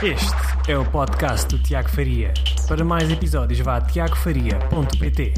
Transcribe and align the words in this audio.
Este 0.00 0.70
é 0.70 0.78
o 0.78 0.88
podcast 0.88 1.48
do 1.48 1.60
Tiago 1.60 1.88
Faria. 1.88 2.32
Para 2.68 2.84
mais 2.84 3.10
episódios, 3.10 3.58
vá 3.58 3.78
a 3.78 3.80
tiagofaria.pt. 3.80 5.34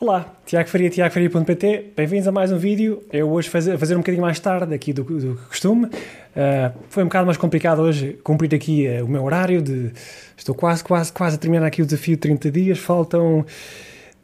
Olá, 0.00 0.34
Tiago 0.46 0.66
Faria, 0.70 0.88
tiagofaria.pt. 0.88 1.92
Bem-vindos 1.94 2.26
a 2.26 2.32
mais 2.32 2.50
um 2.50 2.56
vídeo. 2.56 3.02
Eu 3.12 3.30
hoje 3.30 3.50
fazer, 3.50 3.76
fazer 3.76 3.94
um 3.94 3.98
bocadinho 3.98 4.22
mais 4.22 4.40
tarde 4.40 4.72
aqui 4.72 4.90
do, 4.94 5.04
do 5.04 5.36
que 5.36 5.48
costume. 5.48 5.84
Uh, 5.84 6.74
foi 6.88 7.02
um 7.02 7.08
bocado 7.08 7.26
mais 7.26 7.36
complicado 7.36 7.82
hoje 7.82 8.18
cumprir 8.24 8.54
aqui 8.54 8.88
uh, 8.88 9.04
o 9.04 9.08
meu 9.08 9.22
horário. 9.22 9.60
De, 9.60 9.92
estou 10.34 10.54
quase, 10.54 10.82
quase, 10.82 11.12
quase 11.12 11.36
a 11.36 11.38
terminar 11.38 11.66
aqui 11.66 11.82
o 11.82 11.84
desafio 11.84 12.14
de 12.14 12.22
30 12.22 12.50
dias. 12.50 12.78
Faltam 12.78 13.40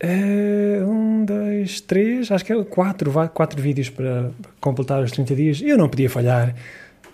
uh, 0.02 0.90
um, 0.90 1.22
dois, 1.26 1.82
três, 1.82 2.32
acho 2.32 2.46
que 2.46 2.52
é 2.54 2.64
quatro, 2.64 3.12
quatro 3.34 3.60
vídeos 3.60 3.90
para 3.90 4.30
completar 4.58 5.02
os 5.02 5.12
30 5.12 5.34
dias. 5.34 5.60
Eu 5.60 5.76
não 5.76 5.86
podia 5.86 6.08
falhar. 6.08 6.54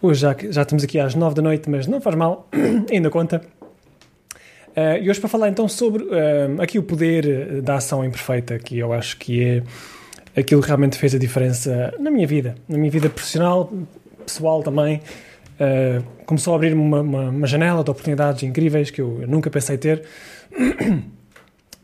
Hoje 0.03 0.21
já, 0.21 0.37
já 0.51 0.63
estamos 0.63 0.85
aqui 0.85 0.99
às 0.99 1.15
9 1.15 1.35
da 1.35 1.41
noite, 1.41 1.71
mas 1.71 1.87
não 1.87 2.03
faz 2.03 2.15
mal, 2.15 2.47
ainda 2.93 3.09
conta. 3.09 3.41
Uh, 4.77 5.03
e 5.03 5.09
hoje 5.09 5.19
para 5.19 5.29
falar 5.29 5.49
então 5.49 5.67
sobre 5.67 6.03
uh, 6.05 6.61
aqui 6.61 6.79
o 6.79 6.83
poder 6.83 7.63
da 7.63 7.77
ação 7.77 8.05
imperfeita, 8.05 8.59
que 8.59 8.79
eu 8.79 8.93
acho 8.93 9.17
que 9.17 9.43
é 9.43 10.41
aquilo 10.41 10.61
que 10.61 10.67
realmente 10.67 10.99
fez 10.99 11.15
a 11.15 11.19
diferença 11.19 11.95
na 11.99 12.11
minha 12.11 12.27
vida, 12.27 12.57
na 12.69 12.77
minha 12.77 12.91
vida 12.91 13.09
profissional, 13.09 13.73
pessoal 14.27 14.63
também. 14.63 15.01
Uh, 15.59 16.05
começou 16.27 16.53
a 16.53 16.57
abrir 16.57 16.75
uma, 16.75 17.01
uma, 17.01 17.31
uma, 17.31 17.47
janela 17.47 17.83
de 17.83 17.91
oportunidades 17.91 18.43
incríveis 18.43 18.91
que 18.91 19.01
eu, 19.01 19.23
eu 19.23 19.29
nunca 19.29 19.49
pensei 19.51 19.79
ter. 19.79 20.03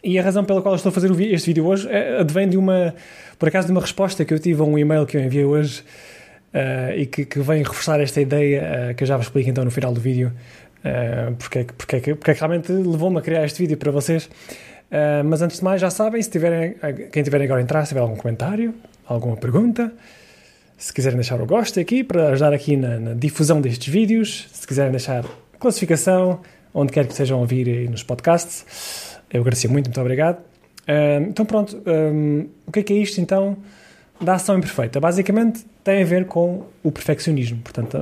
E 0.04 0.18
a 0.18 0.22
razão 0.24 0.44
pela 0.44 0.60
qual 0.60 0.74
estou 0.74 0.90
a 0.90 0.92
fazer 0.92 1.12
este 1.32 1.46
vídeo 1.46 1.64
hoje 1.64 1.88
advém 2.18 2.48
de 2.48 2.56
uma, 2.56 2.92
por 3.38 3.46
acaso, 3.46 3.68
de 3.68 3.72
uma 3.72 3.80
resposta 3.80 4.24
que 4.24 4.34
eu 4.34 4.38
tive 4.40 4.60
a 4.60 4.64
um 4.64 4.76
e-mail 4.76 5.06
que 5.06 5.16
eu 5.16 5.22
enviei 5.22 5.44
hoje 5.44 5.84
uh, 6.54 6.96
e 6.96 7.06
que, 7.06 7.24
que, 7.24 7.40
vem 7.40 7.62
reforçar 7.62 8.00
esta 8.00 8.20
ideia 8.20 8.90
uh, 8.90 8.94
que 8.94 9.02
eu 9.02 9.06
já 9.06 9.16
vos 9.16 9.26
explico 9.26 9.50
então 9.50 9.64
no 9.64 9.70
final 9.70 9.92
do 9.92 10.00
vídeo, 10.00 10.32
uh, 10.78 11.34
porque, 11.36 11.58
é 11.58 11.64
que, 11.64 11.72
porque, 11.72 11.96
é 11.96 12.00
que, 12.00 12.14
porque 12.14 12.30
é 12.30 12.34
realmente 12.34 12.72
levou-me 12.72 13.18
a 13.18 13.20
criar 13.22 13.44
este 13.44 13.58
vídeo 13.58 13.76
para 13.76 13.90
vocês. 13.90 14.26
Uh, 14.26 15.24
mas 15.24 15.40
antes 15.40 15.58
de 15.58 15.64
mais, 15.64 15.80
já 15.80 15.88
sabem, 15.88 16.20
se 16.20 16.30
tiverem, 16.30 16.74
quem 17.10 17.22
tiver 17.22 17.40
agora 17.40 17.60
a 17.60 17.62
entrar, 17.62 17.82
se 17.84 17.88
tiver 17.88 18.00
algum 18.00 18.16
comentário, 18.16 18.74
alguma 19.06 19.36
pergunta, 19.36 19.90
se 20.76 20.92
quiserem 20.92 21.16
deixar 21.16 21.40
o 21.40 21.46
gosto 21.46 21.80
aqui 21.80 22.04
para 22.04 22.28
ajudar 22.30 22.52
aqui 22.52 22.76
na, 22.76 22.98
na 22.98 23.14
difusão 23.14 23.60
destes 23.60 23.92
vídeos, 23.92 24.48
se 24.52 24.66
quiserem 24.66 24.90
deixar 24.90 25.24
classificação, 25.58 26.40
onde 26.74 26.92
quer 26.92 27.06
que 27.06 27.12
estejam 27.12 27.38
a 27.38 27.40
ouvir 27.40 27.68
aí 27.68 27.88
nos 27.88 28.02
podcasts, 28.02 29.16
eu 29.32 29.40
agradeço 29.40 29.70
muito, 29.70 29.86
muito 29.86 30.00
obrigado. 30.00 30.38
Uh, 30.82 31.28
então 31.28 31.46
pronto, 31.46 31.80
um, 31.86 32.48
o 32.66 32.72
que 32.72 32.80
é 32.80 32.82
que 32.82 32.92
é 32.92 32.96
isto 32.96 33.20
então? 33.20 33.56
Da 34.22 34.34
ação 34.34 34.56
imperfeita. 34.56 35.00
Basicamente 35.00 35.64
tem 35.82 36.02
a 36.02 36.06
ver 36.06 36.26
com 36.26 36.66
o 36.82 36.92
perfeccionismo. 36.92 37.60
Portanto, 37.62 37.96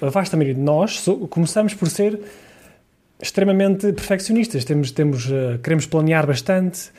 a, 0.00 0.08
vasta 0.08 0.36
maioria 0.36 0.54
de 0.54 0.60
nós 0.60 1.04
começamos 1.30 1.74
por 1.74 1.88
ser 1.88 2.18
extremamente 3.20 3.92
perfeccionistas. 3.92 4.64
Temos, 4.64 4.90
temos, 4.90 5.26
uh, 5.26 5.58
queremos 5.62 5.86
planear 5.86 6.26
bastante, 6.26 6.90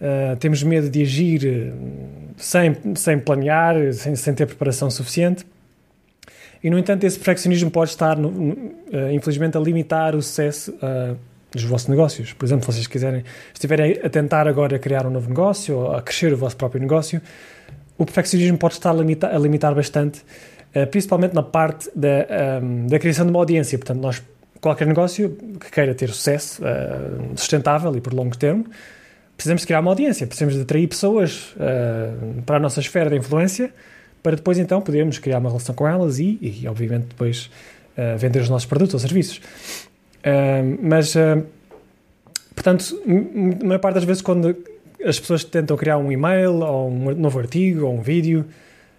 uh, 0.00 0.36
temos 0.38 0.62
medo 0.62 0.88
de 0.88 1.02
agir 1.02 1.46
eh, 1.46 1.72
sem, 2.36 2.76
sem 2.94 3.18
planear, 3.18 3.92
sem, 3.92 4.14
sem 4.14 4.34
ter 4.34 4.46
preparação 4.46 4.90
suficiente. 4.90 5.44
E, 6.62 6.70
no 6.70 6.78
entanto, 6.78 7.04
esse 7.04 7.16
perfeccionismo 7.16 7.70
pode 7.70 7.90
estar, 7.90 8.16
no, 8.16 8.30
no, 8.30 8.52
uh, 8.52 9.12
infelizmente, 9.12 9.56
a 9.56 9.60
limitar 9.60 10.14
o 10.16 10.22
sucesso 10.22 10.74
dos 11.52 11.64
vossos 11.64 11.88
negócios. 11.88 12.32
Por 12.32 12.44
exemplo, 12.44 12.64
se 12.64 12.72
vocês 12.72 12.86
quiserem, 12.86 13.24
estiverem 13.52 14.00
a 14.02 14.08
tentar 14.08 14.46
agora 14.46 14.78
criar 14.78 15.06
um 15.06 15.10
novo 15.10 15.28
negócio 15.28 15.76
ou 15.76 15.94
a 15.94 16.02
crescer 16.02 16.32
o 16.32 16.36
vosso 16.36 16.56
próprio 16.56 16.80
negócio, 16.80 17.20
o 17.98 18.04
perfeccionismo 18.04 18.58
pode 18.58 18.74
estar 18.74 18.90
a 18.90 18.94
limitar, 18.94 19.34
a 19.34 19.38
limitar 19.38 19.74
bastante, 19.74 20.20
uh, 20.74 20.86
principalmente 20.90 21.34
na 21.34 21.42
parte 21.42 21.90
da, 21.94 22.08
um, 22.08 22.82
ehm, 22.82 22.86
da 22.88 22.98
criação 22.98 23.24
de 23.24 23.30
uma 23.30 23.38
audiência. 23.38 23.78
Portanto, 23.78 24.00
nós, 24.00 24.22
qualquer 24.60 24.86
negócio 24.86 25.36
que 25.60 25.70
queira 25.70 25.94
ter 25.94 26.08
sucesso 26.08 26.62
uh, 26.62 27.38
sustentável 27.38 27.94
e 27.96 28.00
por 28.00 28.12
longo 28.12 28.36
termo, 28.36 28.66
precisamos 29.36 29.64
criar 29.64 29.80
uma 29.80 29.90
audiência, 29.90 30.26
precisamos 30.26 30.54
de 30.54 30.62
atrair 30.62 30.86
pessoas 30.86 31.54
uh, 31.56 32.42
para 32.42 32.56
a 32.56 32.60
nossa 32.60 32.80
esfera 32.80 33.08
de 33.08 33.16
influência, 33.16 33.72
para 34.22 34.36
depois 34.36 34.58
então 34.58 34.80
podermos 34.80 35.18
criar 35.18 35.38
uma 35.38 35.48
relação 35.48 35.74
com 35.74 35.86
elas 35.86 36.18
e, 36.18 36.38
e 36.40 36.66
obviamente, 36.68 37.06
depois 37.06 37.50
vender 38.18 38.40
os 38.40 38.50
nossos 38.50 38.66
produtos 38.66 38.92
ou 38.92 39.00
serviços. 39.00 39.40
mas, 40.82 41.14
portanto, 42.54 43.00
a 43.62 43.64
maior 43.64 43.78
parte 43.78 43.94
das 43.94 44.04
vezes 44.04 44.20
quando 44.20 44.54
as 45.06 45.20
pessoas 45.20 45.44
tentam 45.44 45.76
criar 45.76 45.98
um 45.98 46.10
e-mail, 46.10 46.56
ou 46.56 46.90
um 46.90 47.14
novo 47.14 47.38
artigo, 47.38 47.86
ou 47.86 47.94
um 47.94 48.02
vídeo, 48.02 48.44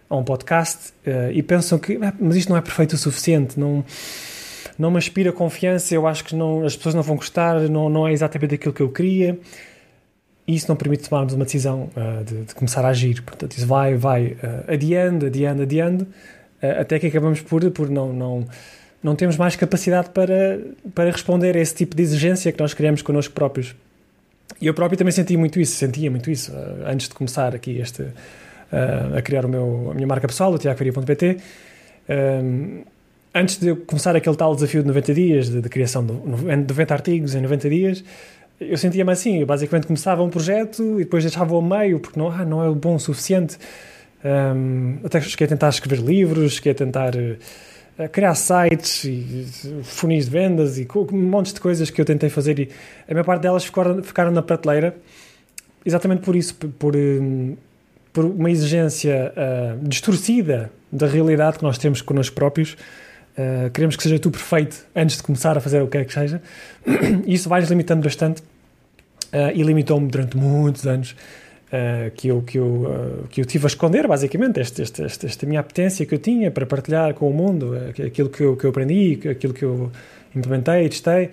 ou 0.10 0.22
um 0.22 0.24
podcast, 0.24 0.94
uh, 1.06 1.32
e 1.32 1.44
pensam 1.44 1.78
que, 1.78 2.00
ah, 2.02 2.14
mas 2.20 2.36
isto 2.38 2.50
não 2.50 2.58
é 2.58 2.62
perfeito 2.62 2.94
o 2.94 2.98
suficiente, 2.98 3.60
não, 3.60 3.84
não 4.80 4.90
me 4.90 4.98
inspira 4.98 5.32
confiança, 5.34 5.94
eu 5.94 6.08
acho 6.08 6.24
que 6.24 6.36
não, 6.36 6.66
as 6.66 6.76
pessoas 6.76 6.96
não 6.96 7.04
vão 7.04 7.18
gostar, 7.18 7.60
não, 7.70 7.90
não 7.90 8.08
é 8.08 8.14
exatamente 8.14 8.56
aquilo 8.56 8.74
que 8.74 8.82
eu 8.82 8.90
queria. 8.90 9.38
E 10.48 10.56
isso 10.56 10.70
não 10.70 10.78
permite 10.78 11.10
tomarmos 11.10 11.34
uma 11.34 11.44
decisão 11.44 11.90
uh, 11.98 12.24
de, 12.24 12.46
de, 12.46 12.56
começar 12.56 12.86
a 12.86 12.88
agir. 12.88 13.22
Portanto, 13.22 13.52
isso 13.58 13.68
vai, 13.68 13.96
vai 13.96 14.28
uh, 14.28 14.72
adiando, 14.72 15.26
adiando, 15.26 15.64
adiando, 15.64 16.08
até 16.80 16.98
que 16.98 17.08
acabamos 17.08 17.42
por, 17.42 17.70
por 17.70 17.90
não, 17.90 18.14
não, 18.14 18.48
não 19.04 19.16
temos 19.16 19.36
mais 19.36 19.58
capacidade 19.58 20.10
para, 20.12 20.60
para 20.96 21.12
responder 21.12 21.56
a 21.58 21.60
esse 21.60 21.76
tipo 21.76 21.96
de 21.96 22.02
exigência 22.02 22.52
que 22.52 22.60
nós 22.60 22.74
criamos 22.74 23.02
connosco 23.02 23.34
próprios. 23.34 23.76
E 24.62 24.68
eu 24.68 24.74
próprio 24.74 24.98
também 24.98 25.12
senti 25.12 25.38
muito 25.38 25.60
isso, 25.60 25.76
sentia 25.76 26.10
muito 26.10 26.32
isso, 26.32 26.52
uh, 26.52 26.88
antes 26.88 27.08
de 27.08 27.14
começar 27.14 27.54
aqui 27.54 27.80
este, 27.80 28.02
uh, 28.02 29.18
a 29.18 29.22
criar 29.22 29.46
o 29.46 29.50
meu, 29.50 29.90
a 29.92 29.94
minha 29.94 30.08
marca 30.08 30.28
pessoal, 30.28 30.54
o 30.54 30.58
tiagofaria.pt. 30.58 31.38
Um, 32.10 32.84
antes 33.34 33.58
de 33.58 33.76
começar 33.76 34.16
aquele 34.16 34.36
tal 34.36 34.56
desafio 34.56 34.82
de 34.82 34.88
90 34.88 35.14
dias, 35.14 35.50
de, 35.50 35.62
de 35.62 35.70
criação 35.70 36.06
de 36.06 36.14
90 36.14 36.94
artigos 36.94 37.36
em 37.36 37.42
90 37.42 37.70
dias, 37.70 38.04
eu 38.60 38.78
sentia-me 38.78 39.12
assim, 39.12 39.40
eu 39.40 39.46
basicamente 39.46 39.86
começava 39.86 40.24
um 40.24 40.30
projeto 40.30 41.00
e 41.00 41.04
depois 41.04 41.24
deixava-o 41.24 41.60
a 41.60 41.62
meio, 41.62 42.00
porque 42.00 42.20
não, 42.20 42.32
ah, 42.32 42.44
não 42.44 42.66
é 42.66 42.72
bom 42.74 42.96
o 42.96 43.00
suficiente. 43.00 43.58
Um, 44.26 44.98
até 45.04 45.22
cheguei 45.22 45.46
a 45.46 45.50
tentar 45.50 45.70
escrever 45.70 46.04
livros, 46.04 46.54
cheguei 46.54 46.72
a 46.72 46.76
tentar... 46.76 47.14
Criar 48.12 48.36
sites 48.36 49.04
e 49.06 49.48
funis 49.84 50.26
de 50.26 50.32
vendas 50.32 50.78
e 50.78 50.88
um 51.12 51.18
monte 51.18 51.54
de 51.54 51.60
coisas 51.60 51.90
que 51.90 52.00
eu 52.00 52.06
tentei 52.06 52.30
fazer 52.30 52.60
e 52.60 52.70
a 53.08 53.14
maior 53.14 53.24
parte 53.24 53.42
delas 53.42 53.66
ficaram, 53.66 54.04
ficaram 54.04 54.32
na 54.32 54.42
prateleira 54.44 54.96
exatamente 55.88 56.22
por 56.22 56.36
isso, 56.36 56.54
por, 56.54 56.96
hum, 56.96 57.56
por 58.12 58.26
uma 58.26 58.52
exigência 58.52 59.32
uh, 59.32 59.88
distorcida 59.88 60.70
da 60.92 61.08
realidade 61.08 61.58
que 61.58 61.64
nós 61.64 61.78
temos 61.78 62.02
connosco 62.02 62.36
próprios. 62.36 62.74
Uh, 63.38 63.70
queremos 63.72 63.96
que 63.96 64.04
seja 64.04 64.20
tudo 64.20 64.34
perfeito 64.34 64.86
antes 64.94 65.18
de 65.18 65.24
começar 65.24 65.58
a 65.58 65.62
fazer 65.62 65.82
o 65.82 65.88
que 65.88 65.98
é 65.98 66.04
que 66.04 66.14
seja. 66.14 66.42
E 67.26 67.32
isso 67.34 67.48
vai 67.48 67.62
nos 67.62 67.70
limitando 67.70 68.04
bastante 68.04 68.42
uh, 68.42 69.52
e 69.54 69.64
limitou-me 69.64 70.10
durante 70.10 70.36
muitos 70.36 70.86
anos 70.86 71.16
Uh, 71.68 72.10
que, 72.12 72.30
eu, 72.30 72.42
que, 72.42 72.58
eu, 72.58 72.66
uh, 72.66 73.28
que 73.30 73.42
eu 73.42 73.46
tive 73.46 73.66
a 73.66 73.68
esconder, 73.68 74.08
basicamente, 74.08 74.58
este, 74.62 74.82
este, 74.82 75.04
este, 75.04 75.26
esta 75.26 75.46
minha 75.46 75.60
apetência 75.60 76.06
que 76.06 76.16
eu 76.16 76.20
tinha 76.20 76.50
para 76.50 76.66
partilhar 76.66 77.14
com 77.14 77.30
o 77.30 77.34
mundo, 77.34 77.74
uh, 77.74 78.06
aquilo 78.08 78.30
que 78.30 78.42
eu, 78.42 78.56
que 78.56 78.64
eu 78.64 78.70
aprendi, 78.70 79.20
aquilo 79.30 79.54
que 79.54 79.66
eu 79.66 79.92
implementei, 80.34 80.88
testei. 80.88 81.30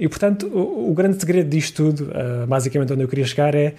e, 0.00 0.08
portanto, 0.08 0.48
o, 0.48 0.90
o, 0.90 0.94
grande 0.94 1.20
segredo 1.20 1.48
disto 1.48 1.92
tudo, 1.92 2.10
basicamente 2.48 2.92
onde 2.92 3.02
eu 3.02 3.08
queria 3.08 3.24
chegar, 3.24 3.54
é, 3.54 3.74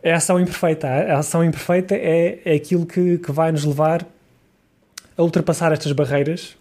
é 0.00 0.12
a 0.12 0.16
ação 0.18 0.38
imperfeita. 0.38 0.86
A 0.86 1.18
ação 1.18 1.42
imperfeita 1.42 1.96
é, 1.96 2.38
é 2.44 2.54
aquilo 2.54 2.86
que, 2.86 3.18
que 3.18 3.32
vai 3.32 3.50
nos 3.50 3.64
levar 3.64 4.06
a 5.16 5.22
ultrapassar 5.22 5.72
estas 5.72 5.90
barreiras 5.90 6.56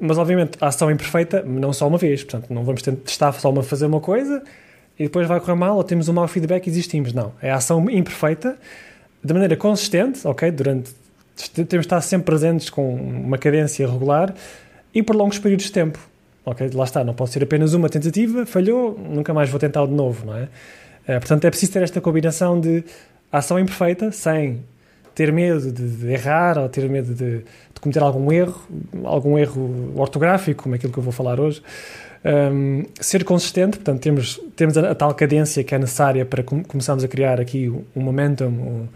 mas 0.00 0.18
obviamente 0.18 0.58
a 0.60 0.66
ação 0.66 0.90
imperfeita 0.90 1.40
não 1.42 1.72
só 1.72 1.86
uma 1.86 1.96
vez, 1.96 2.24
portanto 2.24 2.52
não 2.52 2.64
vamos 2.64 2.82
testar 2.82 3.32
só 3.34 3.48
uma 3.48 3.62
fazer 3.62 3.86
uma 3.86 4.00
coisa 4.00 4.42
e 4.98 5.04
depois 5.04 5.26
vai 5.26 5.40
correr 5.40 5.56
mal 5.56 5.76
ou 5.76 5.84
temos 5.84 6.08
um 6.08 6.12
mau 6.12 6.26
feedback 6.28 6.66
e 6.66 6.70
existimos. 6.70 7.12
Não. 7.12 7.32
É 7.42 7.50
a 7.50 7.56
ação 7.56 7.88
imperfeita, 7.90 8.56
de 9.22 9.32
maneira 9.32 9.56
consistente, 9.56 10.26
ok? 10.26 10.50
Durante. 10.50 10.92
Temos 11.52 11.68
de 11.68 11.76
estar 11.78 12.00
sempre 12.00 12.26
presentes 12.26 12.70
com 12.70 12.94
uma 12.94 13.36
cadência 13.36 13.88
regular 13.90 14.32
e 14.94 15.02
por 15.02 15.16
longos 15.16 15.38
períodos 15.38 15.66
de 15.66 15.72
tempo. 15.72 15.98
Ok? 16.44 16.70
Lá 16.74 16.84
está, 16.84 17.02
não 17.02 17.14
pode 17.14 17.30
ser 17.30 17.42
apenas 17.42 17.72
uma 17.72 17.88
tentativa, 17.88 18.46
falhou, 18.46 18.98
nunca 18.98 19.32
mais 19.34 19.48
vou 19.50 19.58
tentar 19.58 19.86
de 19.86 19.92
novo, 19.92 20.26
não 20.26 20.36
é? 20.36 20.48
é 21.06 21.18
portanto, 21.18 21.44
é 21.46 21.50
preciso 21.50 21.72
ter 21.72 21.82
esta 21.82 22.00
combinação 22.00 22.60
de 22.60 22.84
ação 23.32 23.58
imperfeita, 23.58 24.12
sem 24.12 24.62
ter 25.14 25.32
medo 25.32 25.70
de, 25.70 25.88
de 25.88 26.12
errar 26.12 26.58
ou 26.58 26.68
ter 26.68 26.88
medo 26.88 27.14
de, 27.14 27.38
de, 27.38 27.44
cometer 27.80 28.02
algum 28.02 28.32
erro, 28.32 28.66
algum 29.04 29.38
erro 29.38 29.92
ortográfico, 29.96 30.64
como 30.64 30.74
aquilo 30.74 30.92
que 30.92 30.98
eu 30.98 31.02
vou 31.02 31.12
falar 31.12 31.38
hoje, 31.38 31.62
um, 32.24 32.84
ser 33.00 33.22
consistente, 33.22 33.76
portanto, 33.78 34.00
temos, 34.00 34.40
temos 34.56 34.78
a, 34.78 34.90
a, 34.90 34.94
tal 34.94 35.14
cadência 35.14 35.62
que 35.62 35.74
é 35.74 35.78
necessária 35.78 36.24
para 36.24 36.42
com, 36.42 36.64
começarmos 36.64 37.04
a 37.04 37.08
criar 37.08 37.38
aqui 37.38 37.68
um 37.94 38.00
momentum, 38.00 38.46
um, 38.46 38.88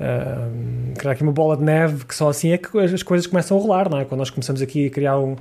um, 0.00 0.94
criar 0.94 1.12
aqui 1.12 1.22
uma 1.22 1.32
bola 1.32 1.56
de 1.56 1.62
neve, 1.62 2.04
que 2.04 2.14
só 2.14 2.28
assim 2.28 2.50
é 2.50 2.58
que 2.58 2.76
as 2.78 3.02
coisas 3.02 3.26
começam 3.26 3.56
a 3.56 3.60
rolar, 3.60 3.88
não 3.88 4.00
é? 4.00 4.04
Quando 4.04 4.18
nós 4.18 4.30
começamos 4.30 4.60
aqui 4.60 4.88
a 4.88 4.90
criar 4.90 5.18
um, 5.18 5.36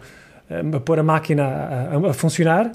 a 0.75 0.79
pôr 0.79 0.99
a 0.99 1.03
máquina 1.03 1.43
a, 1.43 1.95
a, 1.95 2.09
a 2.11 2.13
funcionar, 2.13 2.71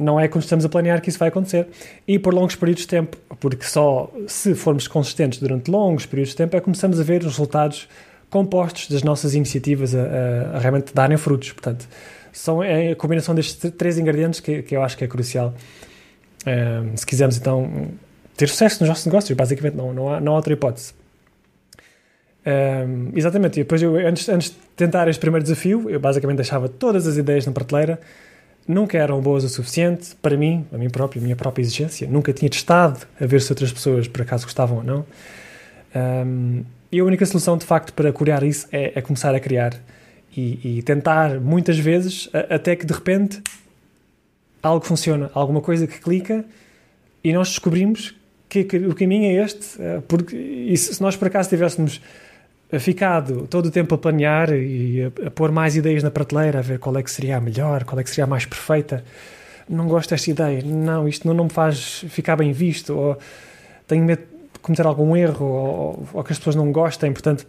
não 0.00 0.18
é 0.18 0.28
quando 0.28 0.44
estamos 0.44 0.64
a 0.64 0.68
planear 0.68 1.00
que 1.00 1.08
isso 1.08 1.18
vai 1.18 1.28
acontecer. 1.28 1.68
E 2.06 2.18
por 2.18 2.34
longos 2.34 2.56
períodos 2.56 2.82
de 2.82 2.88
tempo, 2.88 3.16
porque 3.38 3.64
só 3.64 4.12
se 4.26 4.54
formos 4.54 4.88
consistentes 4.88 5.38
durante 5.38 5.70
longos 5.70 6.06
períodos 6.06 6.30
de 6.30 6.36
tempo 6.36 6.56
é 6.56 6.60
que 6.60 6.64
começamos 6.64 6.98
a 6.98 7.02
ver 7.02 7.20
os 7.20 7.26
resultados 7.26 7.88
compostos 8.28 8.88
das 8.88 9.02
nossas 9.02 9.34
iniciativas 9.34 9.94
a, 9.94 10.00
a, 10.00 10.56
a 10.56 10.58
realmente 10.58 10.94
darem 10.94 11.16
frutos. 11.16 11.52
Portanto, 11.52 11.86
são 12.32 12.62
é 12.62 12.92
a 12.92 12.96
combinação 12.96 13.34
destes 13.34 13.72
três 13.72 13.98
ingredientes 13.98 14.40
que, 14.40 14.62
que 14.62 14.76
eu 14.76 14.82
acho 14.82 14.96
que 14.96 15.04
é 15.04 15.08
crucial. 15.08 15.54
Um, 16.46 16.96
se 16.96 17.04
quisermos 17.04 17.36
então 17.36 17.88
ter 18.36 18.48
sucesso 18.48 18.80
nos 18.80 18.88
nossos 18.88 19.04
negócios, 19.04 19.36
basicamente 19.36 19.74
não, 19.74 19.92
não, 19.92 20.14
há, 20.14 20.20
não 20.20 20.32
há 20.32 20.36
outra 20.36 20.52
hipótese. 20.52 20.94
Um, 22.46 23.10
exatamente, 23.14 23.60
e 23.60 23.64
depois 23.64 23.82
eu, 23.82 23.96
antes, 23.96 24.26
antes 24.28 24.50
de 24.50 24.56
tentar 24.74 25.08
este 25.08 25.20
primeiro 25.20 25.42
desafio, 25.42 25.90
eu 25.90 26.00
basicamente 26.00 26.38
deixava 26.38 26.68
todas 26.68 27.06
as 27.06 27.18
ideias 27.18 27.44
na 27.44 27.52
prateleira, 27.52 28.00
nunca 28.70 28.96
eram 28.96 29.20
boas 29.20 29.44
o 29.44 29.48
suficiente 29.48 30.14
para 30.22 30.36
mim, 30.36 30.66
a 30.72 30.78
mim 30.78 30.88
próprio, 30.88 31.20
a 31.20 31.24
minha 31.24 31.36
própria 31.36 31.62
exigência, 31.62 32.08
nunca 32.08 32.32
tinha 32.32 32.48
testado 32.48 33.00
a 33.20 33.26
ver 33.26 33.40
se 33.42 33.52
outras 33.52 33.72
pessoas 33.72 34.08
por 34.08 34.22
acaso 34.22 34.44
gostavam 34.44 34.78
ou 34.78 34.84
não. 34.84 35.06
Um, 35.94 36.64
e 36.92 37.00
a 37.00 37.04
única 37.04 37.26
solução 37.26 37.56
de 37.56 37.64
facto 37.64 37.92
para 37.92 38.12
curar 38.12 38.42
isso 38.42 38.68
é, 38.72 38.92
é 38.94 39.02
começar 39.02 39.34
a 39.34 39.40
criar 39.40 39.74
e, 40.36 40.78
e 40.78 40.82
tentar 40.82 41.40
muitas 41.40 41.78
vezes 41.78 42.28
a, 42.32 42.54
até 42.54 42.76
que 42.76 42.86
de 42.86 42.92
repente 42.92 43.42
algo 44.62 44.84
funciona, 44.84 45.30
alguma 45.34 45.60
coisa 45.60 45.86
que 45.86 45.98
clica 45.98 46.44
e 47.22 47.32
nós 47.32 47.48
descobrimos 47.48 48.14
que, 48.48 48.64
que 48.64 48.76
o 48.78 48.94
caminho 48.94 49.26
é 49.26 49.44
este, 49.44 49.80
eh, 49.80 50.02
porque 50.08 50.76
se 50.76 51.00
nós 51.00 51.16
por 51.16 51.28
acaso 51.28 51.48
tivéssemos 51.48 52.00
ficado 52.78 53.46
todo 53.48 53.66
o 53.66 53.70
tempo 53.70 53.94
a 53.94 53.98
planear 53.98 54.50
e 54.52 55.02
a, 55.02 55.26
a, 55.26 55.30
pôr 55.30 55.50
mais 55.50 55.76
ideias 55.76 56.02
na 56.02 56.10
prateleira, 56.10 56.60
a 56.60 56.62
ver 56.62 56.78
qual 56.78 56.96
é 56.96 57.02
que 57.02 57.10
seria 57.10 57.36
a 57.36 57.40
melhor, 57.40 57.84
qual 57.84 57.98
é 57.98 58.04
que 58.04 58.10
seria 58.10 58.24
a 58.24 58.26
mais 58.26 58.46
perfeita. 58.46 59.04
Não 59.68 59.88
gosto 59.88 60.10
desta 60.10 60.30
ideia, 60.30 60.62
não, 60.64 61.08
isto 61.08 61.26
não, 61.26 61.34
não 61.34 61.44
me 61.44 61.50
faz 61.50 62.04
ficar 62.08 62.36
bem 62.36 62.52
visto, 62.52 62.96
ou 62.96 63.18
tenho 63.86 64.04
medo 64.04 64.22
de 64.52 64.58
cometer 64.60 64.86
algum 64.86 65.16
erro, 65.16 65.46
ou, 65.46 66.08
ou 66.12 66.24
que 66.24 66.32
as 66.32 66.38
pessoas 66.38 66.56
não 66.56 66.70
gostem, 66.70 67.12
portanto, 67.12 67.46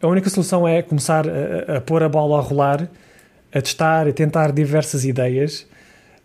a 0.00 0.06
única 0.06 0.30
solução 0.30 0.66
é 0.66 0.80
começar 0.80 1.24
a, 1.28 1.78
a 1.78 1.80
pôr 1.80 2.02
a 2.02 2.08
bola 2.08 2.38
a 2.38 2.40
rolar, 2.40 2.88
a 3.52 3.60
testar, 3.60 4.06
a 4.06 4.12
tentar 4.12 4.52
diversas 4.52 5.04
ideias. 5.04 5.66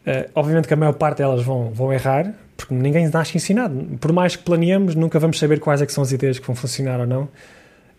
Uh, 0.05 0.29
obviamente 0.35 0.67
que 0.67 0.73
a 0.73 0.77
maior 0.77 0.93
parte 0.93 1.19
delas 1.19 1.43
vão, 1.43 1.71
vão 1.71 1.91
errar, 1.91 2.33
porque 2.65 2.81
ninguém 2.81 3.07
nasce 3.09 3.37
ensinado. 3.37 3.75
Por 3.99 4.11
mais 4.11 4.35
que 4.35 4.43
planeemos, 4.43 4.95
nunca 4.95 5.19
vamos 5.19 5.37
saber 5.37 5.59
quais 5.59 5.81
é 5.81 5.87
são 5.87 6.03
as 6.03 6.11
ideias 6.11 6.39
que 6.39 6.45
vão 6.47 6.55
funcionar 6.55 6.99
ou 6.99 7.07
não. 7.07 7.29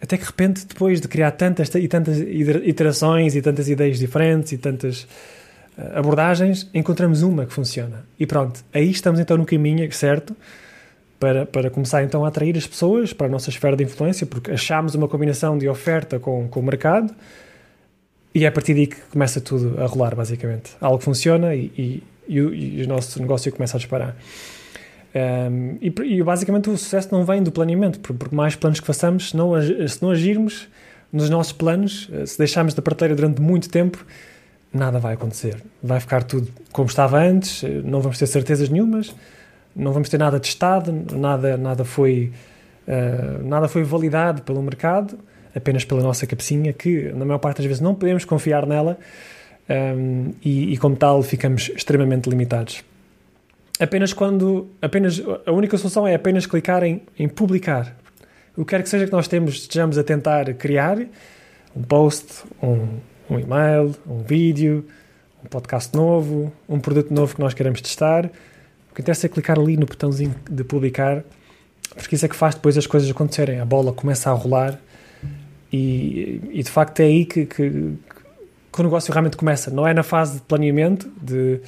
Até 0.00 0.16
que 0.16 0.22
de 0.22 0.30
repente, 0.30 0.66
depois 0.66 1.00
de 1.00 1.08
criar 1.08 1.30
tantas 1.32 1.74
e 1.74 1.88
tantas 1.88 2.18
iterações 2.18 3.34
e 3.34 3.42
tantas 3.42 3.68
ideias 3.68 3.98
diferentes 3.98 4.52
e 4.52 4.58
tantas 4.58 5.02
uh, 5.78 5.96
abordagens, 5.98 6.68
encontramos 6.74 7.22
uma 7.22 7.46
que 7.46 7.52
funciona. 7.52 8.04
E 8.18 8.26
pronto, 8.26 8.64
aí 8.72 8.90
estamos 8.90 9.20
então 9.20 9.36
no 9.36 9.46
caminho 9.46 9.90
certo 9.92 10.36
para, 11.18 11.46
para 11.46 11.70
começar 11.70 12.02
então 12.02 12.24
a 12.24 12.28
atrair 12.28 12.56
as 12.56 12.66
pessoas 12.66 13.12
para 13.12 13.26
a 13.26 13.30
nossa 13.30 13.48
esfera 13.48 13.76
de 13.76 13.84
influência, 13.84 14.26
porque 14.26 14.50
achamos 14.50 14.94
uma 14.94 15.08
combinação 15.08 15.56
de 15.56 15.68
oferta 15.68 16.18
com, 16.18 16.48
com 16.48 16.60
o 16.60 16.62
mercado 16.62 17.14
e 18.34 18.44
é 18.44 18.48
a 18.48 18.52
partir 18.52 18.74
daí 18.74 18.86
que 18.86 19.00
começa 19.12 19.40
tudo 19.40 19.80
a 19.80 19.86
rolar, 19.86 20.14
basicamente. 20.14 20.72
Algo 20.80 21.02
funciona 21.02 21.54
e, 21.54 21.70
e, 21.78 22.02
e, 22.26 22.40
o, 22.40 22.54
e 22.54 22.82
o, 22.82 22.88
nosso 22.88 23.20
negócio 23.20 23.52
começa 23.52 23.76
a 23.76 23.78
disparar. 23.78 24.16
Um, 25.14 25.78
e, 25.80 26.22
basicamente 26.22 26.68
o 26.68 26.76
sucesso 26.76 27.08
não 27.12 27.24
vem 27.24 27.42
do 27.42 27.52
planeamento, 27.52 28.00
porque 28.00 28.34
mais 28.34 28.56
planos 28.56 28.80
que 28.80 28.86
façamos, 28.86 29.30
se 29.30 29.36
não, 29.36 29.52
se 29.88 30.02
não 30.02 30.10
agirmos 30.10 30.68
nos 31.12 31.30
nossos 31.30 31.52
planos, 31.52 32.10
eh, 32.12 32.26
se 32.26 32.36
deixarmos 32.36 32.74
da 32.74 32.82
prateleira 32.82 33.14
durante 33.14 33.40
muito 33.40 33.68
tempo, 33.68 34.04
nada 34.72 34.98
vai 34.98 35.14
acontecer. 35.14 35.62
Vai 35.80 36.00
ficar 36.00 36.24
tudo 36.24 36.48
como 36.72 36.88
estava 36.88 37.20
antes, 37.20 37.62
eh, 37.62 37.80
não 37.84 38.00
vamos 38.00 38.18
ter 38.18 38.26
certezas 38.26 38.68
nenhumas, 38.68 39.14
não 39.76 39.92
vamos 39.92 40.08
ter 40.08 40.18
nada 40.18 40.40
testado, 40.40 40.92
nada, 41.12 41.56
nada, 41.56 41.84
foi, 41.84 42.32
uh, 42.86 43.44
nada 43.44 43.66
foi 43.68 43.82
validado 43.82 44.42
pelo 44.42 44.62
mercado, 44.62 45.18
apenas 45.54 45.84
pela 45.84 46.02
nossa 46.02 46.26
cabecinha, 46.26 46.72
que 46.72 47.12
na 47.12 47.24
maior 47.24 47.38
parte 47.38 47.58
das 47.58 47.66
vezes 47.66 47.80
não 47.80 47.94
podemos 47.94 48.24
confiar 48.24 48.66
nela 48.66 48.98
um, 49.68 50.32
e, 50.44 50.72
e, 50.72 50.76
como 50.76 50.96
tal, 50.96 51.22
ficamos 51.22 51.70
extremamente 51.74 52.28
limitados. 52.28 52.82
Apenas 53.80 54.12
quando. 54.12 54.68
Apenas, 54.80 55.20
a 55.46 55.52
única 55.52 55.76
solução 55.78 56.06
é 56.06 56.14
apenas 56.14 56.46
clicar 56.46 56.82
em, 56.84 57.02
em 57.18 57.28
publicar. 57.28 57.96
O 58.56 58.64
que 58.64 58.70
quer 58.70 58.82
que 58.82 58.88
seja 58.88 59.06
que 59.06 59.12
nós 59.12 59.26
temos, 59.26 59.54
estejamos 59.54 59.98
a 59.98 60.04
tentar 60.04 60.52
criar, 60.54 60.98
um 61.74 61.82
post, 61.82 62.44
um, 62.62 62.86
um 63.28 63.38
e-mail, 63.38 63.94
um 64.06 64.22
vídeo, 64.22 64.86
um 65.42 65.48
podcast 65.48 65.94
novo, 65.96 66.52
um 66.68 66.78
produto 66.78 67.12
novo 67.12 67.34
que 67.34 67.40
nós 67.40 67.52
queremos 67.52 67.80
testar 67.80 68.30
o 68.94 68.96
que 68.96 69.02
interessa 69.02 69.26
é 69.26 69.28
clicar 69.28 69.58
ali 69.58 69.76
no 69.76 69.86
botãozinho 69.86 70.32
de 70.48 70.62
publicar, 70.62 71.24
porque 71.96 72.14
isso 72.14 72.24
é 72.24 72.28
que 72.28 72.36
faz 72.36 72.54
depois 72.54 72.78
as 72.78 72.86
coisas 72.86 73.10
acontecerem. 73.10 73.58
A 73.58 73.64
bola 73.64 73.92
começa 73.92 74.30
a 74.30 74.32
rolar 74.32 74.78
e, 75.76 76.40
e 76.52 76.62
de 76.62 76.70
facto 76.70 77.00
é 77.00 77.04
aí 77.04 77.24
que, 77.24 77.46
que, 77.46 77.68
que, 78.72 78.80
o 78.80 78.82
negócio 78.84 79.12
realmente 79.12 79.36
começa. 79.36 79.72
Não 79.72 79.84
é 79.84 79.92
na 79.92 80.04
fase 80.04 80.34
de 80.34 80.42
planeamento, 80.42 81.10
de, 81.20 81.60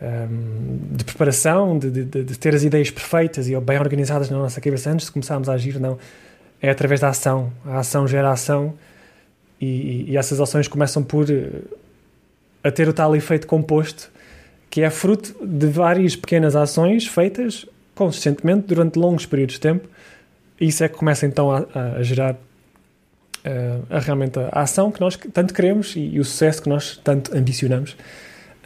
um, 0.00 0.96
de 0.96 1.02
preparação, 1.04 1.76
de, 1.76 1.90
de, 1.90 2.04
de, 2.22 2.38
ter 2.38 2.54
as 2.54 2.62
ideias 2.62 2.88
perfeitas 2.88 3.48
e 3.48 3.58
bem 3.58 3.80
organizadas 3.80 4.30
na 4.30 4.38
nossa 4.38 4.60
cabeça 4.60 4.90
antes 4.90 5.06
de 5.06 5.12
começarmos 5.12 5.48
a 5.48 5.54
agir, 5.54 5.80
não. 5.80 5.98
É 6.60 6.70
através 6.70 7.00
da 7.00 7.08
ação. 7.08 7.52
A 7.66 7.80
ação 7.80 8.06
gera 8.06 8.30
ação 8.30 8.74
e, 9.60 10.04
e 10.12 10.16
essas 10.16 10.40
ações 10.40 10.68
começam 10.68 11.02
por 11.02 11.28
eh, 11.28 11.62
a 12.62 12.70
ter 12.70 12.88
o 12.88 12.92
tal 12.92 13.16
efeito 13.16 13.48
composto 13.48 14.08
que 14.70 14.82
é 14.82 14.88
fruto 14.88 15.34
de 15.44 15.66
várias 15.66 16.14
pequenas 16.14 16.54
ações 16.54 17.08
feitas 17.08 17.66
consistentemente 17.92 18.68
durante 18.68 19.00
longos 19.00 19.26
períodos 19.26 19.56
de 19.56 19.60
tempo. 19.60 19.88
E 20.60 20.68
isso 20.68 20.84
é 20.84 20.88
que 20.88 20.96
começa 20.96 21.26
então 21.26 21.50
a, 21.50 21.66
a 21.98 22.02
gerar 22.04 22.36
uh, 23.44 23.84
a, 23.90 23.98
realmente 23.98 24.38
a 24.38 24.60
ação 24.60 24.90
que 24.90 25.00
nós 25.00 25.16
tanto 25.16 25.54
queremos 25.54 25.96
e, 25.96 26.00
e 26.00 26.20
o 26.20 26.24
sucesso 26.24 26.62
que 26.62 26.68
nós 26.68 27.00
tanto 27.02 27.36
ambicionamos. 27.36 27.96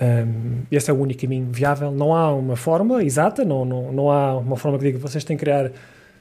Um, 0.01 0.63
esse 0.71 0.91
é 0.91 0.95
o 0.95 0.97
único 0.97 1.23
caminho 1.23 1.49
viável. 1.51 1.91
Não 1.91 2.15
há 2.15 2.35
uma 2.35 2.57
fórmula 2.57 3.03
exata, 3.03 3.45
não, 3.45 3.65
não, 3.65 3.93
não 3.93 4.11
há 4.11 4.37
uma 4.37 4.57
forma 4.57 4.79
que 4.79 4.85
diga 4.85 4.99
vocês 4.99 5.25
têm 5.25 5.37
que 5.37 5.45
criar 5.45 5.71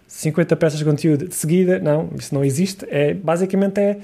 50 0.07 0.55
peças 0.55 0.79
de 0.79 0.85
conteúdo 0.85 1.27
de 1.27 1.35
seguida. 1.35 1.79
Não, 1.79 2.09
isso 2.17 2.33
não 2.33 2.43
existe. 2.43 2.85
É, 2.89 3.13
basicamente 3.13 3.79
é 3.79 3.97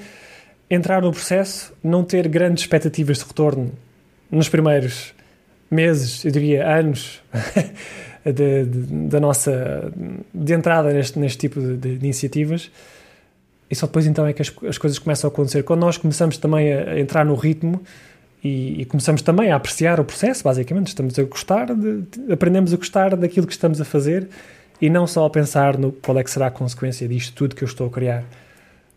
entrar 0.69 1.01
no 1.01 1.11
processo, 1.11 1.73
não 1.83 2.03
ter 2.03 2.27
grandes 2.27 2.63
expectativas 2.63 3.19
de 3.19 3.25
retorno 3.25 3.71
nos 4.29 4.47
primeiros 4.47 5.13
meses, 5.69 6.23
eu 6.23 6.31
diria 6.31 6.67
anos, 6.67 7.21
de, 8.25 8.65
da 9.09 9.19
nossa 9.19 9.91
de 10.33 10.53
entrada 10.53 10.93
neste, 10.93 11.17
neste 11.17 11.37
tipo 11.37 11.59
de, 11.59 11.77
de, 11.77 11.89
iniciativas. 12.05 12.71
E 13.71 13.75
só 13.75 13.85
depois 13.85 14.05
então 14.05 14.27
é 14.27 14.33
que 14.33 14.41
as, 14.41 14.53
as, 14.67 14.77
coisas 14.77 14.99
começam 14.99 15.29
a 15.29 15.31
acontecer. 15.31 15.63
Quando 15.63 15.79
nós 15.79 15.97
começamos 15.97 16.37
também 16.37 16.73
a, 16.73 16.99
entrar 16.99 17.25
no 17.25 17.35
ritmo 17.35 17.81
e, 18.43 18.81
e, 18.81 18.85
começamos 18.85 19.21
também 19.21 19.49
a 19.49 19.55
apreciar 19.55 19.97
o 19.97 20.03
processo, 20.03 20.43
basicamente, 20.43 20.87
estamos 20.87 21.17
a 21.17 21.23
gostar, 21.23 21.73
de, 21.73 22.03
aprendemos 22.33 22.73
a 22.73 22.77
gostar 22.77 23.15
daquilo 23.15 23.47
que 23.47 23.53
estamos 23.53 23.79
a 23.79 23.85
fazer 23.85 24.27
e 24.81 24.89
não 24.89 25.07
só 25.07 25.25
a 25.25 25.29
pensar 25.29 25.77
no 25.77 25.93
qual 25.93 26.19
é 26.19 26.23
que 26.23 26.29
será 26.29 26.47
a 26.47 26.51
consequência 26.51 27.07
disto 27.07 27.33
tudo 27.33 27.55
que 27.55 27.63
eu 27.63 27.65
estou 27.65 27.87
a 27.87 27.89
criar. 27.89 28.25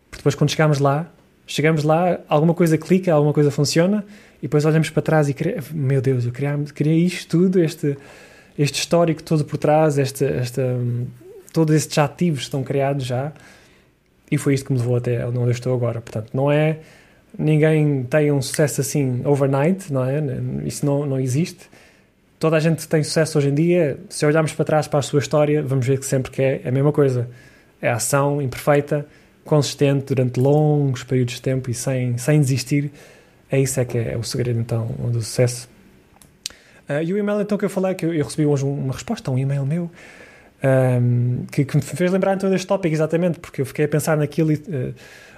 Porque 0.09 0.17
depois 0.17 0.35
quando 0.35 0.49
chegamos 0.49 0.79
lá, 0.79 1.09
chegamos 1.47 1.83
lá, 1.83 2.19
alguma 2.27 2.53
coisa 2.53 2.77
clica, 2.77 3.13
alguma 3.13 3.33
coisa 3.33 3.49
funciona 3.49 4.03
e 4.39 4.41
depois 4.41 4.65
olhamos 4.65 4.89
para 4.89 5.01
trás 5.01 5.29
e 5.29 5.33
cre... 5.33 5.55
meu 5.71 6.01
Deus, 6.01 6.25
eu 6.25 6.33
queria 6.33 6.93
isto 6.93 7.29
tudo, 7.29 7.63
este, 7.63 7.95
este 8.59 8.79
histórico 8.79 9.23
todo 9.23 9.45
por 9.45 9.57
trás, 9.57 9.97
este, 9.97 10.25
esta, 10.25 10.63
todos 11.53 11.73
estes 11.73 11.97
ativos 11.97 12.41
estão 12.41 12.61
criados 12.61 13.05
já 13.05 13.31
e 14.31 14.37
foi 14.37 14.53
isto 14.53 14.65
que 14.67 14.73
me 14.73 14.79
levou 14.79 14.95
até 14.95 15.25
onde 15.25 15.37
eu 15.37 15.51
estou 15.51 15.73
agora. 15.73 16.01
Portanto, 16.01 16.29
não 16.33 16.51
é 16.51 16.79
ninguém 17.37 18.03
tem 18.03 18.31
um 18.31 18.41
sucesso 18.41 18.81
assim 18.81 19.21
overnight, 19.25 19.91
não 19.91 20.03
é? 20.03 20.21
Isso 20.65 20.85
não, 20.85 21.05
não 21.05 21.19
existe. 21.19 21.69
Toda 22.39 22.57
a 22.57 22.59
gente 22.59 22.87
tem 22.87 23.03
sucesso 23.03 23.37
hoje 23.37 23.49
em 23.49 23.53
dia. 23.53 23.99
Se 24.09 24.25
olharmos 24.25 24.53
para 24.53 24.65
trás 24.65 24.87
para 24.87 24.99
a 24.99 25.01
sua 25.01 25.19
história, 25.19 25.61
vamos 25.61 25.85
ver 25.85 25.99
que 25.99 26.05
sempre 26.05 26.31
que 26.31 26.41
é 26.41 26.61
a 26.65 26.71
mesma 26.71 26.91
coisa. 26.91 27.29
É 27.81 27.89
ação 27.89 28.41
imperfeita, 28.41 29.05
consistente 29.43 30.13
durante 30.13 30.39
longos 30.39 31.03
períodos 31.03 31.35
de 31.35 31.41
tempo 31.41 31.69
e 31.69 31.73
sem, 31.73 32.17
sem 32.17 32.39
desistir, 32.39 32.91
é 33.51 33.59
isso 33.59 33.79
é 33.79 33.85
que 33.85 33.97
é 33.97 34.17
o 34.17 34.23
segredo 34.23 34.59
então 34.59 34.87
do 35.11 35.21
sucesso. 35.21 35.69
Uh, 36.89 37.01
e 37.03 37.13
o 37.13 37.17
e-mail 37.17 37.41
então 37.41 37.57
que 37.57 37.65
eu 37.65 37.69
falei, 37.69 37.93
que 37.95 38.05
eu, 38.05 38.13
eu 38.13 38.23
recebi 38.23 38.45
hoje 38.45 38.63
uma 38.63 38.93
resposta 38.93 39.29
um 39.31 39.37
e-mail 39.37 39.65
meu, 39.65 39.89
um, 40.63 41.45
que, 41.51 41.65
que, 41.65 41.75
me 41.75 41.81
fez 41.81 42.11
lembrar 42.11 42.35
então 42.35 42.49
deste 42.49 42.67
tópico 42.67 42.93
exatamente, 42.93 43.39
porque 43.39 43.61
eu 43.61 43.65
fiquei 43.65 43.85
a 43.85 43.87
pensar 43.87 44.17
naquilo 44.17 44.51
e, 44.51 44.55
uh, 44.55 44.93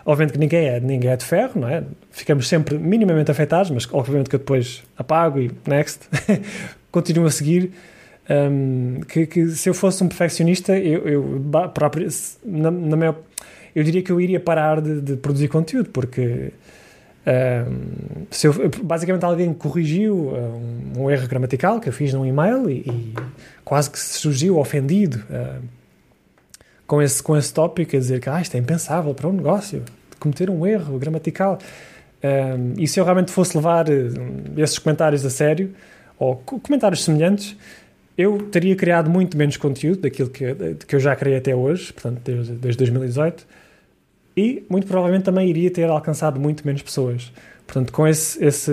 obviamente 0.06 0.34
que 0.34 0.40
ninguém 0.40 0.68
é, 0.68 0.80
ninguém 0.80 1.10
é 1.10 1.16
de 1.16 1.26
ferro, 1.26 1.60
não 1.62 1.68
é? 1.68 1.84
Ficamos 2.12 2.48
sempre 2.48 2.78
minimamente 2.78 3.30
afetados, 3.32 3.72
mas 3.72 3.88
obviamente 3.92 4.30
que 4.30 4.36
eu 4.36 4.40
depois 4.40 4.84
apago 4.98 5.40
e 5.40 5.52
next, 5.68 6.08
continuo 6.92 7.26
a 7.26 7.32
seguir. 7.32 7.72
Um, 8.30 9.00
que, 9.08 9.26
que, 9.26 9.48
se 9.52 9.70
eu 9.70 9.74
fosse 9.74 10.04
um 10.04 10.10
perfeccionista, 10.10 10.78
eu, 10.78 11.08
eu 11.08 11.42
próprio, 11.74 12.10
na, 12.44 12.70
na 12.70 12.98
maior 12.98 13.16
eu 13.78 13.84
diria 13.84 14.02
que 14.02 14.12
eu 14.12 14.20
iria 14.20 14.40
parar 14.40 14.82
de, 14.82 15.00
de 15.02 15.16
produzir 15.18 15.48
conteúdo, 15.50 15.90
porque 15.92 16.52
se 18.32 18.48
eu, 18.48 18.54
basicamente 18.84 19.26
alguém 19.26 19.54
corrigiu 19.54 20.16
um, 20.16 21.04
um, 21.04 21.12
erro 21.12 21.28
gramatical 21.28 21.80
que 21.80 21.90
eu 21.90 21.94
fiz 21.94 22.14
num 22.14 22.26
e-mail 22.26 22.70
e, 22.70 22.80
e 22.80 23.14
quase 23.66 23.92
que 23.92 24.00
surgiu 24.00 24.58
ofendido 24.58 25.24
uh, 25.30 25.62
com 26.86 27.02
esse, 27.02 27.22
com 27.22 27.36
esse 27.36 27.54
tópico, 27.54 27.96
a 27.96 28.00
dizer 28.00 28.22
que 28.22 28.30
ah, 28.30 28.40
isto 28.40 28.56
é 28.56 28.60
impensável 28.60 29.14
para 29.14 29.28
um 29.28 29.34
negócio, 29.34 29.84
cometer 30.20 30.50
um 30.50 30.66
erro 30.66 30.98
gramatical. 30.98 31.60
E 32.78 32.88
se 32.88 33.00
eu 33.00 33.04
realmente 33.04 33.32
fosse 33.32 33.56
levar 33.56 33.88
uh, 33.90 33.92
esses 34.58 34.80
comentários 34.80 35.26
a 35.26 35.30
sério, 35.30 35.74
ou 36.18 36.36
comentários 36.38 37.04
semelhantes, 37.04 37.56
eu 38.18 38.40
teria 38.50 38.76
criado 38.76 39.10
muito 39.10 39.38
menos 39.38 39.58
conteúdo 39.58 40.02
daquilo 40.02 40.30
que, 40.30 40.46
que 40.88 40.96
eu 40.96 41.00
já 41.00 41.16
criei 41.16 41.38
até 41.38 41.56
hoje, 41.56 41.94
portanto, 41.94 42.22
desde, 42.24 42.54
desde 42.54 42.78
2018, 42.80 43.46
e 44.38 44.64
muito 44.70 44.86
provavelmente 44.86 45.24
também 45.24 45.50
iria 45.50 45.72
ter 45.72 45.90
alcançado 45.90 46.40
muito 46.40 46.66
menos 46.66 46.84
pessoas. 46.84 47.34
Portanto, 47.66 47.92
com 47.92 48.08
esse, 48.08 48.44
esse 48.46 48.72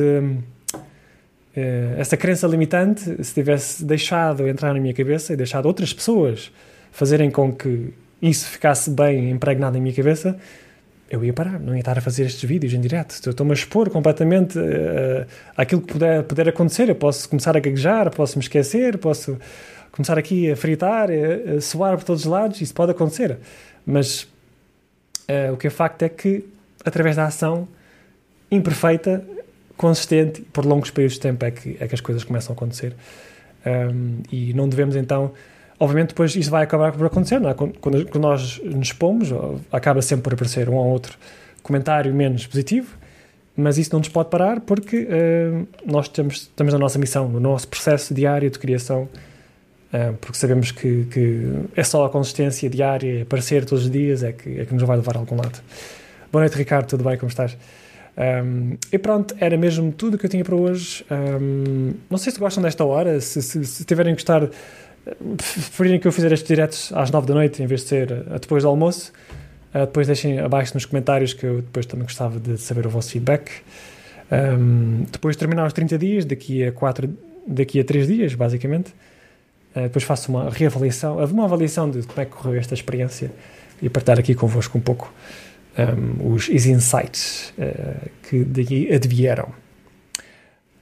eh, 1.56 1.94
essa 1.96 2.16
crença 2.16 2.46
limitante, 2.46 3.24
se 3.24 3.32
tivesse 3.32 3.84
deixado 3.84 4.46
entrar 4.46 4.74
na 4.74 4.80
minha 4.80 4.92
cabeça 4.92 5.32
e 5.32 5.36
deixado 5.36 5.66
outras 5.66 5.92
pessoas 5.92 6.52
fazerem 6.92 7.30
com 7.30 7.52
que 7.52 7.94
isso 8.20 8.46
ficasse 8.48 8.90
bem 8.90 9.30
impregnado 9.30 9.76
na 9.76 9.82
minha 9.82 9.94
cabeça, 9.94 10.36
eu 11.10 11.24
ia 11.24 11.32
parar, 11.32 11.60
não 11.60 11.74
ia 11.74 11.80
estar 11.80 11.96
a 11.96 12.00
fazer 12.00 12.24
estes 12.24 12.48
vídeos 12.48 12.72
em 12.72 12.80
direto. 12.80 13.12
Estou-me 13.12 13.52
a 13.52 13.54
expor 13.54 13.88
completamente 13.90 14.58
uh, 14.58 15.26
àquilo 15.56 15.80
que 15.82 15.92
puder, 15.92 16.22
puder 16.24 16.48
acontecer. 16.48 16.88
Eu 16.88 16.94
posso 16.94 17.28
começar 17.28 17.56
a 17.56 17.60
gaguejar, 17.60 18.10
posso 18.10 18.38
me 18.38 18.42
esquecer, 18.42 18.98
posso 18.98 19.38
começar 19.92 20.18
aqui 20.18 20.50
a 20.50 20.56
fritar, 20.56 21.08
a, 21.10 21.56
a 21.56 21.60
suar 21.60 21.96
por 21.96 22.04
todos 22.04 22.22
os 22.22 22.30
lados, 22.30 22.60
isso 22.60 22.74
pode 22.74 22.92
acontecer. 22.92 23.38
Mas 23.86 24.26
uh, 25.28 25.52
o 25.52 25.56
que 25.56 25.66
é 25.66 25.70
facto 25.70 26.02
é 26.02 26.08
que, 26.08 26.44
através 26.84 27.16
da 27.16 27.26
ação 27.26 27.68
imperfeita, 28.50 29.24
consistente, 29.76 30.42
por 30.52 30.64
longos 30.64 30.90
períodos 30.90 31.14
de 31.14 31.20
tempo, 31.20 31.44
é 31.44 31.50
que, 31.50 31.76
é 31.80 31.88
que 31.88 31.94
as 31.94 32.00
coisas 32.00 32.22
começam 32.24 32.52
a 32.52 32.56
acontecer. 32.56 32.94
Um, 33.66 34.22
e 34.30 34.52
não 34.52 34.68
devemos 34.68 34.94
então 34.94 35.32
Obviamente, 35.78 36.10
depois 36.10 36.34
isso 36.36 36.50
vai 36.50 36.62
acabar 36.62 36.92
por 36.92 37.06
acontecer, 37.06 37.44
é? 37.44 37.54
Quando, 37.54 37.78
quando 37.80 38.20
nós 38.20 38.60
nos 38.64 38.88
expomos, 38.88 39.30
acaba 39.72 40.00
sempre 40.00 40.22
por 40.22 40.34
aparecer 40.34 40.68
um 40.68 40.76
ou 40.76 40.86
outro 40.86 41.18
comentário 41.62 42.14
menos 42.14 42.46
positivo, 42.46 42.96
mas 43.56 43.76
isso 43.76 43.90
não 43.92 43.98
nos 43.98 44.08
pode 44.08 44.30
parar 44.30 44.60
porque 44.60 45.02
uh, 45.02 45.66
nós 45.84 46.06
estamos, 46.06 46.34
estamos 46.36 46.72
na 46.72 46.78
nossa 46.78 46.98
missão, 46.98 47.28
no 47.28 47.40
nosso 47.40 47.66
processo 47.66 48.14
diário 48.14 48.50
de 48.50 48.58
criação, 48.58 49.08
porque 50.20 50.36
sabemos 50.36 50.72
que, 50.72 51.04
que, 51.04 51.52
é 51.76 51.84
só 51.84 52.04
a 52.04 52.10
consistência 52.10 52.68
diária, 52.68 53.22
aparecer 53.22 53.64
todos 53.64 53.84
os 53.84 53.90
dias, 53.90 54.22
é 54.22 54.32
que, 54.32 54.60
é 54.60 54.64
que 54.64 54.74
nos 54.74 54.82
vai 54.82 54.96
levar 54.96 55.16
a 55.16 55.20
algum 55.20 55.36
lado. 55.36 55.60
Boa 56.32 56.42
noite, 56.42 56.56
Ricardo, 56.56 56.88
tudo 56.88 57.04
bem? 57.04 57.16
Como 57.16 57.28
estás? 57.28 57.56
Um, 58.16 58.76
e 58.92 58.98
pronto, 58.98 59.34
era 59.40 59.56
mesmo 59.56 59.92
tudo 59.92 60.16
que 60.16 60.26
eu 60.26 60.30
tinha 60.30 60.44
para 60.44 60.54
hoje. 60.54 61.04
Um, 61.10 61.94
não 62.08 62.18
sei 62.18 62.32
se 62.32 62.38
gostam 62.38 62.62
desta 62.62 62.84
hora, 62.84 63.20
se, 63.20 63.42
se, 63.42 63.64
se 63.64 63.84
tiverem 63.84 64.14
gostar 64.14 64.48
preferirem 65.36 66.00
que 66.00 66.08
eu 66.08 66.12
fizer 66.12 66.32
estes 66.32 66.48
diretos 66.48 66.92
às 66.94 67.10
9 67.10 67.26
da 67.26 67.34
noite 67.34 67.62
em 67.62 67.66
vez 67.66 67.82
de 67.82 67.88
ser 67.88 68.12
uh, 68.12 68.38
depois 68.40 68.62
do 68.62 68.68
almoço, 68.68 69.12
uh, 69.74 69.80
depois 69.80 70.06
deixem 70.06 70.38
abaixo 70.38 70.72
nos 70.74 70.86
comentários 70.86 71.34
que 71.34 71.44
eu 71.44 71.56
depois 71.56 71.86
também 71.86 72.06
gostava 72.06 72.38
de 72.40 72.56
saber 72.58 72.86
o 72.86 72.90
vosso 72.90 73.10
feedback. 73.10 73.50
Um, 74.32 75.04
depois 75.10 75.36
de 75.36 75.40
terminar 75.40 75.66
os 75.66 75.72
30 75.72 75.98
dias, 75.98 76.24
daqui 76.24 76.64
a, 76.64 76.72
4, 76.72 77.08
daqui 77.46 77.80
a 77.80 77.84
3 77.84 78.06
dias, 78.06 78.34
basicamente, 78.34 78.94
uh, 79.76 79.82
depois 79.82 80.04
faço 80.04 80.30
uma 80.30 80.50
reavaliação, 80.50 81.24
uma 81.24 81.44
avaliação 81.44 81.90
de 81.90 82.02
como 82.02 82.20
é 82.20 82.24
que 82.24 82.32
correu 82.32 82.58
esta 82.58 82.74
experiência 82.74 83.30
e 83.82 83.88
partilhar 83.88 84.18
aqui 84.18 84.34
convosco 84.34 84.78
um 84.78 84.80
pouco 84.80 85.12
um, 85.78 86.32
os, 86.32 86.48
os 86.48 86.66
insights 86.66 87.52
que 88.22 88.44
daqui 88.44 88.92
advieram. 88.92 89.52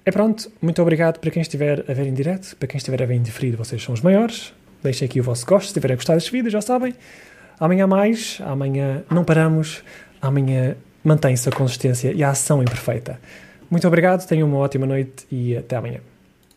É 0.05 0.11
pronto, 0.11 0.51
muito 0.61 0.83
obrigado 0.83 1.19
para 1.21 1.31
quem 1.31 1.41
estiver 1.41 1.85
a 1.89 1.95
ver 1.95 2.07
em 2.07 2.13
direto, 2.13 2.57
para 2.57 2.67
quem 2.67 2.77
estiver 2.77 3.03
a 3.03 3.07
ver 3.07 3.15
em 3.15 3.23
diferido, 3.23 3.57
vocês 3.57 3.83
são 3.83 3.95
os 3.95 4.01
maiores. 4.01 4.53
Deixem 4.83 5.07
aqui 5.07 5.21
o 5.21 5.23
vosso 5.23 5.47
gosto, 5.47 5.69
se 5.69 5.75
tiverem 5.75 5.97
gostado 5.97 6.19
deste 6.19 6.33
vídeo, 6.33 6.51
já 6.51 6.61
sabem. 6.61 6.93
Amanhã 7.61 7.87
mais, 7.87 8.41
amanhã 8.45 9.05
não 9.09 9.25
paramos, 9.25 9.85
amanhã 10.21 10.77
mantém-se 11.05 11.49
a 11.49 11.53
consistência 11.53 12.13
e 12.13 12.25
a 12.25 12.31
ação 12.31 12.61
imperfeita. 12.61 13.21
Muito 13.71 13.87
obrigado, 13.87 14.27
tenham 14.27 14.49
uma 14.49 14.59
ótima 14.59 14.87
noite 14.87 15.25
e 15.31 15.57
até 15.57 15.77
amanhã. 15.77 16.12